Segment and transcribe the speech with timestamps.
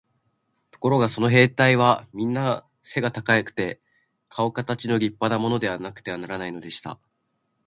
[0.71, 3.79] ところがその兵隊はみんな背が高くて、
[4.29, 6.97] かおかたちの立派なものでなくてはならないのでした。